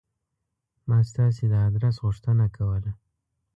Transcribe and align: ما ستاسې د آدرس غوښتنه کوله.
ما 0.87 0.99
ستاسې 1.09 1.43
د 1.51 1.53
آدرس 1.67 1.95
غوښتنه 2.05 2.45
کوله. 2.55 2.91